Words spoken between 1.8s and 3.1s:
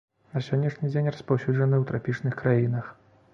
ў трапічных краінах.